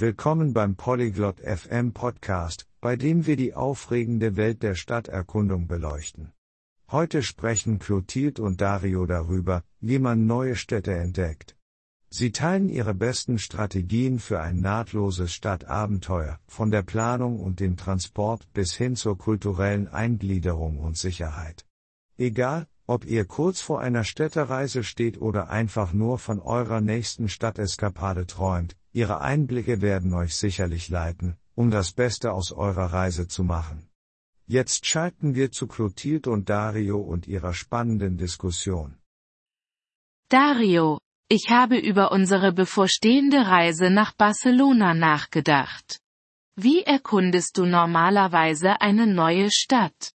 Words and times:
Willkommen 0.00 0.52
beim 0.52 0.76
Polyglot 0.76 1.40
FM 1.40 1.92
Podcast, 1.92 2.68
bei 2.80 2.94
dem 2.94 3.26
wir 3.26 3.34
die 3.34 3.54
aufregende 3.54 4.36
Welt 4.36 4.62
der 4.62 4.76
Stadterkundung 4.76 5.66
beleuchten. 5.66 6.30
Heute 6.88 7.24
sprechen 7.24 7.80
Clotilde 7.80 8.40
und 8.40 8.60
Dario 8.60 9.06
darüber, 9.06 9.64
wie 9.80 9.98
man 9.98 10.24
neue 10.24 10.54
Städte 10.54 10.94
entdeckt. 10.94 11.56
Sie 12.10 12.30
teilen 12.30 12.68
ihre 12.68 12.94
besten 12.94 13.40
Strategien 13.40 14.20
für 14.20 14.40
ein 14.40 14.60
nahtloses 14.60 15.32
Stadtabenteuer, 15.32 16.38
von 16.46 16.70
der 16.70 16.82
Planung 16.82 17.40
und 17.40 17.58
dem 17.58 17.76
Transport 17.76 18.46
bis 18.52 18.74
hin 18.74 18.94
zur 18.94 19.18
kulturellen 19.18 19.88
Eingliederung 19.88 20.78
und 20.78 20.96
Sicherheit. 20.96 21.66
Egal, 22.16 22.68
ob 22.86 23.04
ihr 23.04 23.24
kurz 23.24 23.60
vor 23.60 23.80
einer 23.80 24.04
Städtereise 24.04 24.84
steht 24.84 25.20
oder 25.20 25.50
einfach 25.50 25.92
nur 25.92 26.20
von 26.20 26.38
eurer 26.38 26.80
nächsten 26.80 27.28
Stadteskapade 27.28 28.28
träumt, 28.28 28.76
ihre 29.00 29.20
Einblicke 29.32 29.74
werden 29.80 30.12
euch 30.22 30.34
sicherlich 30.46 30.84
leiten, 30.88 31.28
um 31.60 31.70
das 31.78 31.88
Beste 32.02 32.32
aus 32.38 32.48
eurer 32.52 32.88
Reise 33.00 33.24
zu 33.34 33.42
machen. 33.44 33.78
Jetzt 34.46 34.86
schalten 34.90 35.34
wir 35.38 35.48
zu 35.58 35.64
Clotilde 35.74 36.30
und 36.30 36.48
Dario 36.48 36.98
und 37.12 37.28
ihrer 37.34 37.54
spannenden 37.62 38.16
Diskussion. 38.24 38.88
Dario, 40.30 40.98
ich 41.28 41.44
habe 41.50 41.76
über 41.90 42.12
unsere 42.12 42.50
bevorstehende 42.52 43.40
Reise 43.56 43.88
nach 43.90 44.12
Barcelona 44.24 44.94
nachgedacht. 44.94 46.00
Wie 46.56 46.80
erkundest 46.82 47.56
du 47.56 47.66
normalerweise 47.66 48.80
eine 48.80 49.06
neue 49.06 49.48
Stadt? 49.50 50.12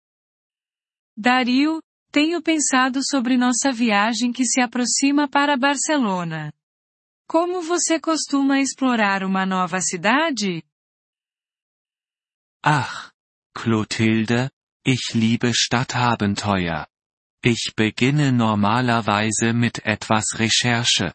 Dario, 1.15 1.81
tenho 2.11 2.41
pensado 2.41 2.99
sobre 3.03 3.37
nossa 3.37 3.71
viagem 3.71 4.31
que 4.34 4.45
se 4.45 4.59
aproxima 4.61 5.27
para 5.27 5.55
Barcelona. 5.57 6.51
Como 7.31 7.62
você 7.62 7.98
costuma 7.98 8.59
explorar 8.59 9.23
uma 9.23 9.45
nova 9.45 9.80
cidade? 9.80 10.66
Ach, 12.62 13.13
Clotilde, 13.55 14.51
ich 14.85 15.13
liebe 15.13 15.54
Stadtabenteuer. 15.54 16.88
Ich 17.41 17.73
beginne 17.73 18.34
normalerweise 18.34 19.54
mit 19.54 19.79
etwas 19.85 20.38
Recherche. 20.38 21.13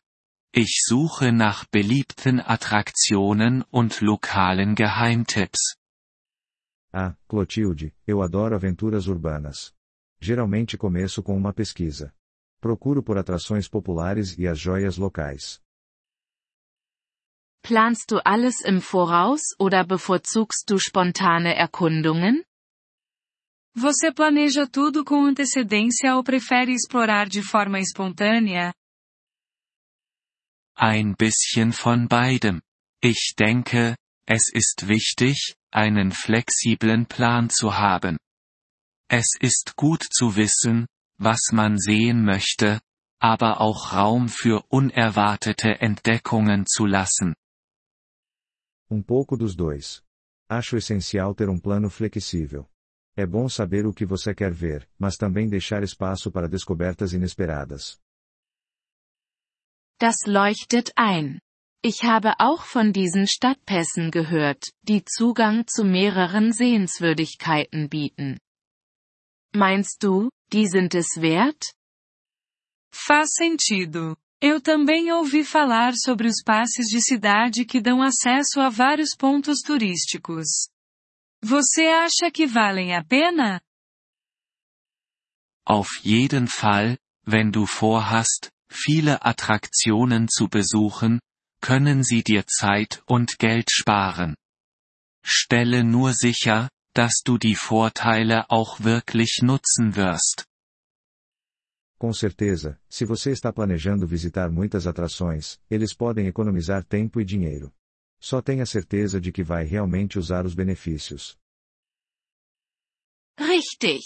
Ich 0.55 0.81
suche 0.89 1.33
nach 1.33 1.67
beliebten 1.71 2.41
Attraktionen 2.41 3.63
und 3.71 4.01
lokalen 4.01 4.75
Geheimtipps. 4.75 5.77
Ah, 6.95 7.15
Clotilde, 7.29 7.93
eu 8.07 8.23
adoro 8.23 8.55
aventuras 8.57 9.07
urbanas. 9.07 9.75
Geralmente 10.19 10.79
começo 10.79 11.23
com 11.23 11.37
uma 11.37 11.53
pesquisa. 11.53 12.15
Procuro 12.59 13.03
por 13.03 13.19
atrações 13.19 13.69
populares 13.69 14.35
e 14.39 14.49
as 14.49 14.59
joias 14.59 14.97
locais. 14.97 15.61
Planst 17.67 18.13
du 18.13 18.25
alles 18.25 18.61
im 18.61 18.81
Voraus 18.81 19.57
oder 19.59 19.83
bevorzugst 19.83 20.71
du 20.71 20.79
spontane 20.79 21.57
Erkundungen? 21.57 22.45
Você 23.75 24.13
planeja 24.13 24.69
tudo 24.69 25.05
com 25.05 25.27
antecedência 25.27 26.15
ou 26.15 26.23
prefere 26.23 26.71
explorar 26.71 27.29
de 27.29 27.43
forma 27.43 27.81
espontânea? 27.81 28.73
Ein 30.77 31.17
bisschen 31.17 31.73
von 31.73 32.07
beidem. 32.07 32.63
Ich 33.03 33.35
denke, 33.37 33.97
es 34.29 34.49
ist 34.49 34.87
wichtig, 34.87 35.57
einen 35.73 36.13
flexiblen 36.13 37.05
Plan 37.05 37.51
zu 37.51 37.77
haben. 37.77 38.17
Es 39.11 39.35
ist 39.41 39.75
gut 39.75 40.05
zu 40.05 40.37
wissen, 40.37 40.87
was 41.19 41.51
man 41.51 41.79
sehen 41.79 42.25
möchte, 42.25 42.81
aber 43.19 43.61
auch 43.61 43.93
Raum 43.93 44.29
für 44.29 44.63
unerwartete 44.69 45.81
Entdeckungen 45.81 46.65
zu 46.65 46.87
lassen. 46.87 47.35
Um 48.91 49.03
pouco 49.03 49.37
dos 49.37 49.57
dois. 49.57 50.03
Acho 50.49 50.77
essencial 50.77 51.35
ter 51.35 51.49
um 51.49 51.59
plano 51.59 51.91
flexível. 51.91 52.69
É 53.17 53.27
bom 53.27 53.49
saber 53.49 53.87
o 53.87 53.93
que 53.93 54.05
você 54.05 54.35
quer 54.35 54.53
ver, 54.53 54.89
mas 54.99 55.17
também 55.17 55.49
deixar 55.49 55.83
espaço 55.83 56.31
para 56.31 56.49
descobertas 56.49 57.13
inesperadas. 57.13 57.99
Das 59.99 60.17
leuchtet 60.27 60.93
ein. 60.97 61.41
Ich 61.83 62.05
habe 62.05 62.35
auch 62.39 62.65
von 62.65 62.93
diesen 62.93 63.27
Stadtpässen 63.27 64.11
gehört, 64.11 64.73
die 64.83 65.05
Zugang 65.05 65.67
zu 65.67 65.85
mehreren 65.85 66.53
Sehenswürdigkeiten 66.53 67.89
bieten. 67.89 68.39
Meinst 69.55 70.03
du, 70.03 70.31
die 70.53 70.67
sind 70.67 70.95
es 70.95 71.21
wert? 71.21 71.73
Faz 72.93 73.35
sentido. 73.35 74.17
Eu 74.49 74.61
também 74.61 75.11
ouvi 75.11 75.43
falar 75.43 75.95
sobre 75.97 76.29
os 76.29 76.41
passes 76.41 76.87
de 76.87 77.01
cidade 77.01 77.65
que 77.65 77.81
dão 77.81 78.01
acesso 78.01 78.61
a 78.61 78.69
vários 78.69 79.11
pontos 79.19 79.59
turísticos. 79.59 80.69
Você 81.43 81.87
acha 81.89 82.31
que 82.31 82.47
valem 82.47 82.95
a 82.95 83.03
pena? 83.03 83.61
Auf 85.69 85.89
jeden 86.05 86.47
Fall, 86.47 86.97
wenn 87.27 87.51
du 87.51 87.67
vorhast, 87.67 88.53
viele 88.71 89.19
Attraktionen 89.21 90.29
zu 90.29 90.47
besuchen, 90.49 91.19
können 91.61 92.05
sie 92.05 92.23
dir 92.23 92.45
Zeit 92.47 93.03
und 93.09 93.39
Geld 93.41 93.69
sparen. 93.73 94.37
Stelle 95.25 95.83
nur 95.83 96.13
sicher, 96.15 96.71
dass 96.95 97.15
du 97.25 97.37
die 97.37 97.57
Vorteile 97.57 98.49
auch 98.49 98.79
wirklich 98.79 99.41
nutzen 99.43 99.97
wirst. 99.97 100.47
Com 101.99 102.13
certeza, 102.13 102.79
se 102.89 103.07
você 103.07 103.31
está 103.31 103.51
planejando 103.51 104.07
visitar 104.07 104.51
muitas 104.51 104.87
atrações, 104.87 105.59
eles 105.71 105.95
podem 105.95 106.27
economizar 106.27 106.85
tempo 106.85 107.21
e 107.21 107.25
dinheiro. 107.25 107.73
Só 108.21 108.43
tenha 108.43 108.67
certeza 108.67 109.21
de 109.21 109.33
que 109.33 109.43
vai 109.43 109.65
realmente 109.65 110.19
usar 110.19 110.45
os 110.45 110.55
benefícios. 110.55 111.39
Richtig. 113.39 114.03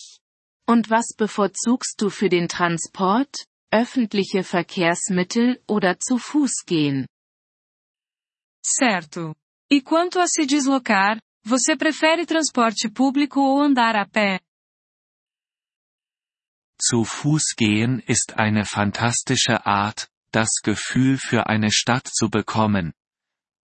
Und 0.69 0.89
was 0.89 1.07
bevorzugst 1.17 1.97
du 1.99 2.11
für 2.11 2.29
den 2.29 2.47
Transport, 2.47 3.33
öffentliche 3.73 4.45
Verkehrsmittel 4.45 5.61
oder 5.69 5.99
zu 5.99 6.19
Fuß 6.19 6.65
gehen? 6.67 7.07
Certo. 8.65 9.35
E 9.71 9.81
quanto 9.81 10.19
a 10.21 10.27
se 10.27 10.45
deslocar, 10.47 11.19
você 11.45 11.77
prefere 11.77 12.27
transporte 12.27 12.89
público 12.89 13.41
ou 13.41 13.61
andar 13.61 13.97
a 13.97 14.07
pé? 14.07 14.41
Zu 16.81 17.05
Fuß 17.05 17.57
gehen 17.57 18.01
ist 18.01 18.39
eine 18.39 18.65
fantastische 18.65 19.67
Art, 19.67 20.09
das 20.33 20.61
Gefühl 20.63 21.19
für 21.19 21.47
eine 21.47 21.71
Stadt 21.71 22.09
zu 22.09 22.31
bekommen. 22.31 22.95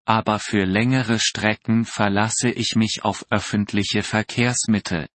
Aber 0.04 0.38
für 0.38 0.64
längere 0.64 1.18
Strecken 1.18 1.86
verlasse 1.86 2.50
ich 2.50 2.76
mich 2.76 3.00
auf 3.04 3.24
öffentliche 3.30 4.02
Verkehrsmittel. 4.02 5.08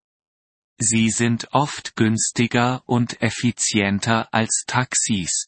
Sie 0.79 1.09
sind 1.09 1.49
oft 1.51 1.97
günstiger 1.97 2.83
und 2.85 3.21
effizienter 3.21 4.33
als 4.33 4.63
Taxis. 4.65 5.47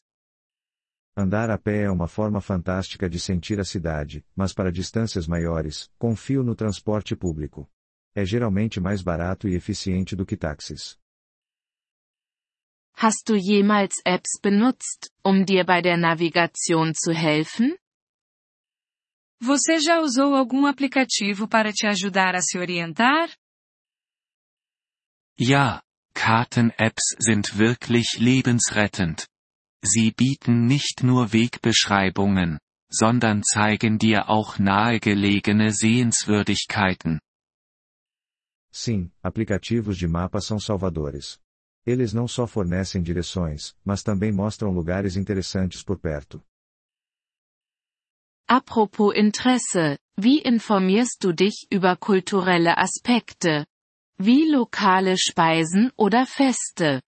Andar 1.16 1.50
a 1.50 1.58
pé 1.58 1.84
é 1.84 1.90
uma 1.90 2.06
forma 2.06 2.40
fantástica 2.40 3.08
de 3.08 3.18
sentir 3.18 3.58
a 3.58 3.64
cidade, 3.64 4.24
mas 4.34 4.52
para 4.52 4.70
distâncias 4.70 5.26
maiores, 5.26 5.90
confio 5.98 6.42
no 6.42 6.54
transporte 6.54 7.16
público. 7.16 7.68
É 8.14 8.24
geralmente 8.26 8.78
mais 8.78 9.02
barato 9.02 9.48
e 9.48 9.54
eficiente 9.54 10.14
do 10.14 10.26
que 10.26 10.36
táxis. 10.36 11.01
Hast 12.94 13.28
du 13.28 13.34
jemals 13.34 14.00
Apps 14.04 14.38
benutzt, 14.40 15.10
um 15.22 15.44
dir 15.44 15.64
bei 15.64 15.82
der 15.82 15.96
Navigation 15.96 16.94
zu 16.94 17.12
helfen? 17.12 17.76
Você 19.40 19.80
já 19.80 20.00
usou 20.00 20.34
algum 20.34 20.66
aplicativo 20.66 21.48
para 21.48 21.72
te 21.72 21.86
ajudar 21.86 22.36
a 22.36 22.40
se 22.40 22.58
orientar? 22.58 23.28
Ja, 25.36 25.82
Karten-Apps 26.14 27.16
sind 27.18 27.58
wirklich 27.58 28.18
lebensrettend. 28.18 29.26
Sie 29.82 30.12
bieten 30.12 30.66
nicht 30.66 31.02
nur 31.02 31.32
Wegbeschreibungen, 31.32 32.58
sondern 32.88 33.42
zeigen 33.42 33.98
dir 33.98 34.28
auch 34.28 34.60
nahegelegene 34.60 35.72
Sehenswürdigkeiten. 35.72 37.18
Sim, 38.70 39.10
aplicativos 39.22 39.98
de 39.98 40.06
mapa 40.06 40.40
são 40.40 40.60
salvadores. 40.60 41.40
Eles 41.84 42.12
não 42.12 42.28
só 42.28 42.46
fornecem 42.46 43.02
direções, 43.02 43.74
mas 43.84 44.02
também 44.02 44.30
mostram 44.30 44.70
lugares 44.70 45.16
interessantes 45.16 45.82
por 45.82 45.98
perto. 45.98 46.42
Apropos 48.48 49.16
Interesse, 49.16 49.98
wie 50.16 50.42
informierst 50.44 51.20
du 51.22 51.32
dich 51.32 51.66
über 51.70 51.96
kulturelle 51.96 52.74
Aspekte? 52.76 53.66
Wie 54.18 54.50
lokale 54.50 55.16
Speisen 55.16 55.90
oder 55.96 56.26
Feste? 56.26 57.00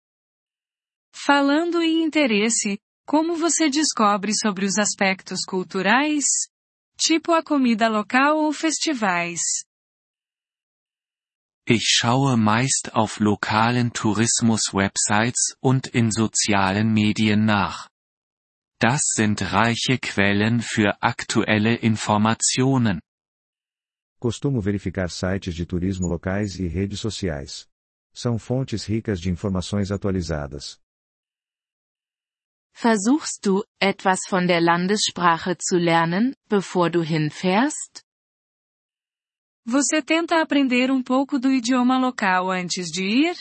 Falando 1.14 1.80
em 1.80 2.02
interesse, 2.02 2.78
como 3.06 3.36
você 3.36 3.68
descobre 3.70 4.32
sobre 4.34 4.64
os 4.64 4.78
aspectos 4.78 5.44
culturais? 5.46 6.24
Tipo 6.96 7.32
a 7.32 7.42
comida 7.42 7.88
local 7.88 8.38
ou 8.38 8.52
festivais? 8.52 9.40
Ich 11.66 11.84
schaue 11.88 12.36
meist 12.36 12.94
auf 12.94 13.20
lokalen 13.20 13.94
Tourismus-Websites 13.94 15.56
und 15.60 15.86
in 15.86 16.10
sozialen 16.10 16.92
Medien 16.92 17.46
nach. 17.46 17.88
Das 18.78 19.00
sind 19.14 19.40
reiche 19.40 19.96
Quellen 19.98 20.60
für 20.60 21.02
aktuelle 21.02 21.76
Informationen. 21.76 23.00
Costumo 24.20 24.60
verificar 24.60 25.08
sites 25.08 25.54
de 25.54 25.64
turismo 25.64 26.06
locais 26.06 26.58
e 26.58 26.66
redes 26.68 27.00
sociais. 27.00 27.66
São 28.12 28.38
fontes 28.38 28.84
ricas 28.84 29.18
de 29.18 29.30
informações 29.30 29.90
atualizadas. 29.90 30.78
Versuchst 32.74 33.46
du, 33.46 33.64
etwas 33.80 34.20
von 34.28 34.46
der 34.46 34.60
Landessprache 34.60 35.56
zu 35.56 35.78
lernen, 35.78 36.34
bevor 36.50 36.90
du 36.90 37.02
hinfährst? 37.02 38.03
Você 39.66 40.02
tenta 40.02 40.42
aprender 40.42 40.90
um 40.90 41.02
pouco 41.02 41.38
do 41.38 41.50
idioma 41.50 41.98
local 41.98 42.50
antes 42.50 42.90
de 42.90 43.02
ir? 43.02 43.34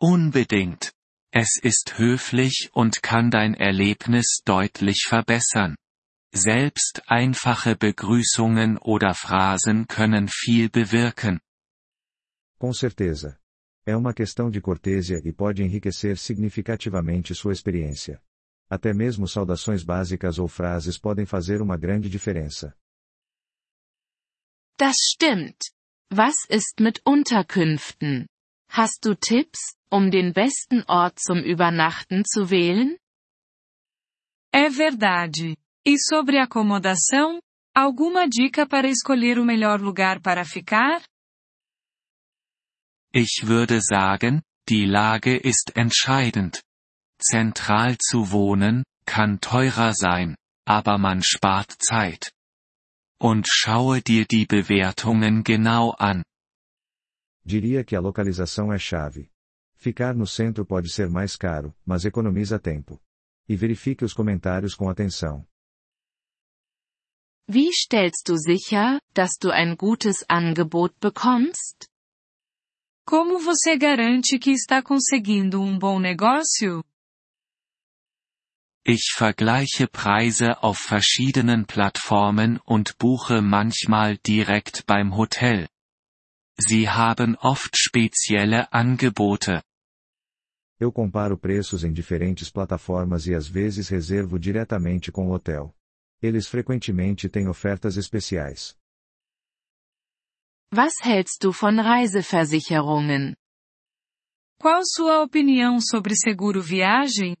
Unbedingt. 0.00 0.92
Es 1.32 1.58
ist 1.60 1.98
höflich 1.98 2.70
und 2.72 3.02
kann 3.02 3.28
dein 3.28 3.54
Erlebnis 3.54 4.40
deutlich 4.44 5.06
verbessern. 5.08 5.74
Selbst 6.32 7.02
einfache 7.08 7.74
Begrüßungen 7.74 8.78
oder 8.78 9.14
Phrasen 9.14 9.88
können 9.88 10.28
viel 10.28 10.70
bewirken. 10.70 11.40
Com 12.56 12.72
certeza. 12.72 13.36
É 13.84 13.96
uma 13.96 14.14
questão 14.14 14.48
de 14.48 14.60
cortesia 14.60 15.20
e 15.24 15.32
pode 15.32 15.64
enriquecer 15.64 16.16
significativamente 16.18 17.34
sua 17.34 17.52
experiência. 17.52 18.22
Até 18.70 18.94
mesmo 18.94 19.26
saudações 19.26 19.82
básicas 19.82 20.38
ou 20.38 20.46
frases 20.46 20.96
podem 20.98 21.26
fazer 21.26 21.60
uma 21.60 21.76
grande 21.76 22.08
diferença. 22.08 22.76
Das 24.76 24.96
stimmt. 24.98 25.70
Was 26.10 26.34
ist 26.48 26.80
mit 26.80 27.00
Unterkünften? 27.04 28.26
Hast 28.70 29.04
du 29.04 29.14
Tipps, 29.14 29.76
um 29.90 30.10
den 30.10 30.32
besten 30.32 30.82
Ort 30.88 31.20
zum 31.20 31.38
Übernachten 31.38 32.24
zu 32.24 32.50
wählen? 32.50 32.98
É 34.52 34.70
verdade. 34.70 35.56
E 35.86 35.96
sobre 35.98 36.38
acomodação? 36.38 37.40
Alguma 37.74 38.28
dica 38.28 38.66
para 38.66 38.88
escolher 38.88 39.38
o 39.38 39.44
melhor 39.44 39.80
lugar 39.80 40.20
para 40.20 40.44
ficar? 40.44 41.02
Ich 43.12 43.46
würde 43.46 43.80
sagen, 43.80 44.42
die 44.68 44.86
Lage 44.86 45.36
ist 45.36 45.76
entscheidend. 45.76 46.62
Zentral 47.20 47.96
zu 47.98 48.32
wohnen, 48.32 48.84
kann 49.06 49.40
teurer 49.40 49.92
sein, 49.94 50.36
aber 50.66 50.98
man 50.98 51.22
spart 51.22 51.70
Zeit. 51.80 52.33
Und 53.20 53.46
schaue 53.48 54.02
dir 54.02 54.26
die 54.26 54.46
Bewertungen 54.46 55.42
genau 55.44 55.94
an. 55.98 56.22
Diria 57.44 57.84
que 57.84 57.96
a 57.96 58.00
localização 58.00 58.72
é 58.72 58.78
chave. 58.78 59.30
Ficar 59.76 60.14
no 60.14 60.26
centro 60.26 60.64
pode 60.64 60.90
ser 60.90 61.10
mais 61.10 61.36
caro, 61.36 61.74
mas 61.84 62.04
economiza 62.04 62.58
tempo. 62.58 63.00
E 63.48 63.54
verifique 63.54 64.04
os 64.04 64.14
comentários 64.14 64.74
com 64.74 64.88
atenção. 64.88 65.46
Wie 67.46 67.70
stellst 67.72 68.26
du 68.26 68.38
sicher, 68.38 68.98
dass 69.12 69.36
du 69.38 69.50
ein 69.50 69.76
gutes 69.76 70.24
Angebot 70.28 70.94
bekommst? 70.98 71.86
Como 73.06 73.38
você 73.38 73.76
garante 73.76 74.38
que 74.38 74.50
está 74.50 74.82
conseguindo 74.82 75.60
um 75.60 75.78
bom 75.78 76.00
negócio? 76.00 76.82
Ich 78.86 79.14
vergleiche 79.16 79.86
Preise 79.88 80.62
auf 80.62 80.76
verschiedenen 80.76 81.64
Plattformen 81.64 82.58
und 82.66 82.98
buche 82.98 83.40
manchmal 83.40 84.18
direkt 84.18 84.84
beim 84.84 85.16
Hotel. 85.16 85.68
Sie 86.58 86.90
haben 86.90 87.34
oft 87.36 87.78
spezielle 87.78 88.70
Angebote. 88.74 89.62
Eu 90.78 90.92
comparo 90.92 91.38
preços 91.38 91.82
em 91.82 91.94
diferentes 91.94 92.50
plataformas 92.50 93.26
e 93.26 93.34
às 93.34 93.48
vezes 93.48 93.88
reservo 93.88 94.38
diretamente 94.38 95.10
com 95.10 95.30
o 95.30 95.32
hotel. 95.32 95.74
Eles 96.20 96.46
frequentemente 96.46 97.26
têm 97.30 97.48
ofertas 97.48 97.96
especiais. 97.96 98.76
Was 100.70 100.92
hältst 101.02 101.42
du 101.42 101.52
von 101.52 101.80
Reiseversicherungen? 101.80 103.34
Qual 104.60 104.82
sua 104.84 105.22
opinião 105.22 105.80
sobre 105.80 106.14
seguro 106.14 106.60
viagem? 106.60 107.34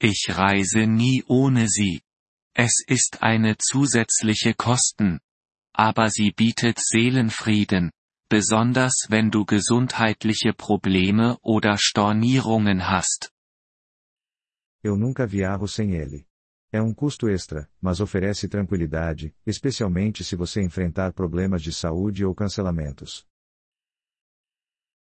Ich 0.00 0.26
reise 0.28 0.86
nie 0.86 1.24
ohne 1.26 1.68
sie. 1.68 2.02
Es 2.54 2.82
ist 2.86 3.22
eine 3.22 3.56
zusätzliche 3.58 4.54
Kosten. 4.54 5.20
Aber 5.72 6.10
sie 6.10 6.30
bietet 6.30 6.78
Seelenfrieden, 6.78 7.90
besonders 8.28 9.06
wenn 9.08 9.30
du 9.30 9.44
gesundheitliche 9.44 10.52
Probleme 10.52 11.36
oder 11.42 11.76
Stornierungen 11.78 12.88
hast. 12.88 13.30
Eu 14.82 14.96
nunca 14.96 15.26
viajo 15.26 15.66
sem 15.66 15.94
ele. 15.94 16.26
É 16.70 16.82
um 16.82 16.92
custo 16.92 17.28
extra, 17.28 17.70
mas 17.80 18.00
oferece 18.00 18.48
tranquilidade, 18.48 19.34
especialmente 19.46 20.22
se 20.24 20.36
você 20.36 20.60
enfrentar 20.60 21.12
problemas 21.12 21.62
de 21.62 21.72
saúde 21.72 22.24
ou 22.24 22.34
cancelamentos. 22.34 23.26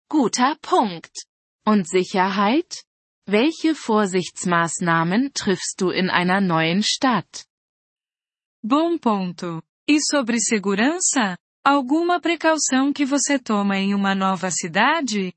Guter 0.07 0.55
Punkt. 0.61 1.25
Und 1.65 1.87
Sicherheit? 1.89 2.85
Welche 3.27 3.73
Vorsichtsmaßnahmen 3.73 5.33
triffst 5.33 5.81
du 5.81 5.89
in 5.89 6.11
einer 6.11 6.41
neuen 6.41 6.83
Stadt? 6.83 7.47
Bom 8.61 8.99
ponto. 8.99 9.63
E 9.87 9.99
sobre 9.99 10.39
segurança? 10.39 11.35
Alguma 11.65 12.21
precaução 12.21 12.93
que 12.93 13.03
você 13.03 13.39
toma 13.39 13.77
em 13.77 13.95
uma 13.95 14.13
nova 14.13 14.51
cidade? 14.51 15.33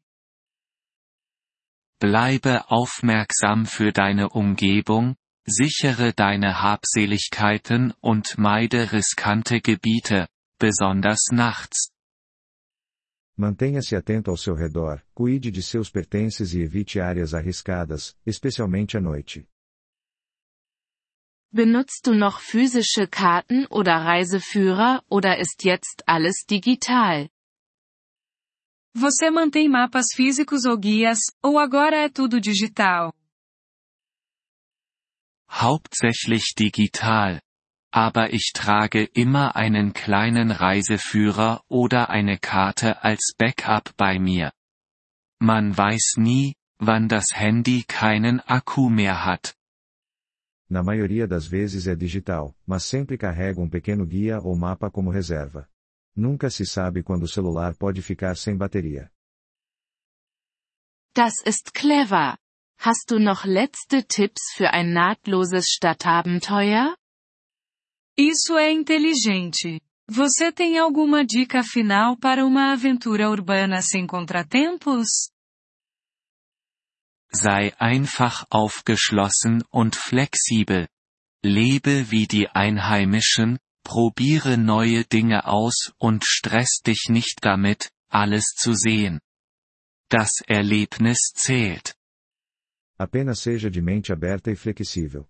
Bleibe 1.99 2.62
aufmerksam 2.69 3.64
für 3.64 3.91
deine 3.91 4.29
Umgebung, 4.29 5.17
Sichere 5.46 6.12
deine 6.12 6.61
Habseligkeiten 6.61 7.94
und 8.02 8.37
meide 8.37 8.93
riskante 8.93 9.62
Gebiete, 9.62 10.29
besonders 10.61 11.31
nachts. 11.32 11.91
Mantenha-se 13.38 13.94
atento 13.94 14.32
ao 14.32 14.37
seu 14.37 14.52
redor, 14.52 15.00
cuide 15.14 15.49
de 15.52 15.62
seus 15.62 15.88
pertences 15.88 16.55
e 16.55 16.61
evite 16.61 16.99
áreas 16.99 17.35
arriscadas, 17.35 18.17
especialmente 18.26 18.96
à 18.96 19.00
noite. 19.00 19.49
Benutzt 21.52 22.05
du 22.05 22.14
noch 22.14 22.40
physische 22.40 23.06
Karten 23.06 23.64
oder 23.70 24.05
Reiseführer 24.05 25.05
oder 25.08 25.38
ist 25.38 25.64
jetzt 25.64 26.02
alles 26.05 26.44
digital? 26.50 27.31
Você 28.93 29.31
mantém 29.31 29.69
mapas 29.69 30.06
físicos 30.17 30.64
ou 30.64 30.76
guias, 30.76 31.20
ou 31.41 31.61
agora 31.61 31.96
é 31.96 32.08
tudo 32.08 32.41
digital? 32.41 33.14
Hauptsächlich 35.49 36.55
digital. 36.56 37.41
Aber 37.90 38.32
ich 38.32 38.52
trage 38.55 39.05
immer 39.05 39.56
einen 39.56 39.94
kleinen 39.94 40.51
Reiseführer 40.51 41.63
oder 41.69 42.10
eine 42.10 42.39
Karte 42.39 43.03
als 43.03 43.34
Backup 43.39 43.96
bei 43.96 44.19
mir. 44.19 44.53
Man 45.41 45.77
weiß 45.77 46.17
nie, 46.19 46.55
wann 46.79 47.08
das 47.08 47.27
Handy 47.32 47.84
keinen 47.89 48.41
Akku 48.41 48.91
mehr 48.91 49.24
hat. 49.24 49.55
Na 50.70 50.82
maioria 50.82 51.27
das 51.27 51.46
vezes 51.46 51.86
é 51.86 51.96
digital, 51.96 52.55
mas 52.67 52.84
sempre 52.84 53.17
carrego 53.17 53.63
um 53.63 53.70
pequeno 53.70 54.05
guia 54.05 54.39
ou 54.41 54.55
mapa 54.55 54.91
como 54.91 55.10
reserva. 55.10 55.67
Nunca 56.15 56.51
se 56.51 56.67
sabe 56.67 57.03
quando 57.03 57.22
o 57.22 57.29
celular 57.29 57.74
pode 57.74 58.03
ficar 58.03 58.36
sem 58.36 58.56
bateria. 58.56 59.10
Das 61.15 61.32
ist 61.44 61.72
clever. 61.72 62.36
Hast 62.81 63.10
du 63.10 63.19
noch 63.19 63.44
letzte 63.44 64.05
Tipps 64.05 64.53
für 64.55 64.70
ein 64.70 64.93
nahtloses 64.93 65.67
Stadtabenteuer? 65.69 66.94
Isso 68.19 68.58
é 68.58 68.72
inteligente. 68.72 69.81
Você 70.10 70.51
tem 70.51 70.77
alguma 70.77 71.25
dica 71.25 71.63
final 71.63 72.17
para 72.17 72.44
uma 72.44 72.72
aventura 72.72 73.31
urbana 73.31 73.81
sem 73.81 74.08
contratempos? 74.08 75.31
Sei 77.32 77.72
einfach 77.79 78.44
aufgeschlossen 78.51 79.63
und 79.72 79.94
flexibel. 79.94 80.89
Lebe 81.44 82.10
wie 82.10 82.27
die 82.27 82.48
Einheimischen, 82.48 83.60
probiere 83.84 84.56
neue 84.56 85.05
Dinge 85.05 85.46
aus 85.46 85.93
und 86.01 86.25
stress 86.25 86.81
dich 86.84 87.06
nicht 87.08 87.39
damit, 87.43 87.93
alles 88.10 88.46
zu 88.56 88.75
sehen. 88.75 89.20
Das 90.08 90.43
Erlebnis 90.48 91.19
zählt. 91.37 91.94
Apenas 92.98 93.39
seja 93.41 93.70
de 93.70 93.81
mente 93.81 94.13
aberta 94.13 94.51
e 94.51 94.56
flexível. 94.56 95.29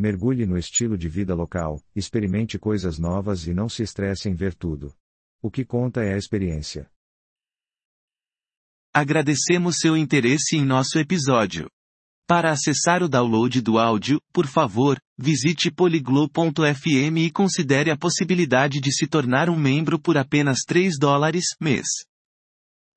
Mergulhe 0.00 0.46
no 0.46 0.56
estilo 0.56 0.96
de 0.96 1.10
vida 1.10 1.34
local, 1.34 1.78
experimente 1.94 2.58
coisas 2.58 2.98
novas 2.98 3.46
e 3.46 3.52
não 3.52 3.68
se 3.68 3.82
estresse 3.82 4.30
em 4.30 4.34
ver 4.34 4.54
tudo. 4.54 4.94
O 5.42 5.50
que 5.50 5.62
conta 5.62 6.02
é 6.02 6.14
a 6.14 6.16
experiência. 6.16 6.90
Agradecemos 8.94 9.76
seu 9.78 9.98
interesse 9.98 10.56
em 10.56 10.64
nosso 10.64 10.98
episódio. 10.98 11.68
Para 12.26 12.50
acessar 12.50 13.02
o 13.02 13.10
download 13.10 13.60
do 13.60 13.78
áudio, 13.78 14.18
por 14.32 14.46
favor, 14.46 14.98
visite 15.18 15.70
poliglo.fm 15.70 17.18
e 17.18 17.30
considere 17.30 17.90
a 17.90 17.96
possibilidade 17.98 18.80
de 18.80 18.90
se 18.90 19.06
tornar 19.06 19.50
um 19.50 19.56
membro 19.58 20.00
por 20.00 20.16
apenas 20.16 20.60
3 20.66 20.98
dólares 20.98 21.44
mês. 21.60 21.86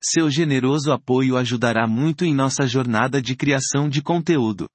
Seu 0.02 0.30
generoso 0.30 0.90
apoio 0.90 1.36
ajudará 1.36 1.86
muito 1.86 2.24
em 2.24 2.34
nossa 2.34 2.66
jornada 2.66 3.20
de 3.20 3.36
criação 3.36 3.90
de 3.90 4.00
conteúdo. 4.00 4.66